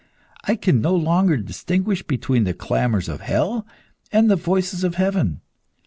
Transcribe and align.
I 0.45 0.55
can 0.55 0.81
no 0.81 0.95
longer 0.95 1.37
distinguish 1.37 2.01
between 2.01 2.43
the 2.43 2.55
clamours 2.55 3.07
of 3.07 3.21
hell 3.21 3.67
and 4.11 4.31
the 4.31 4.35
voices 4.35 4.83
of 4.83 4.95
heaven. 4.95 5.41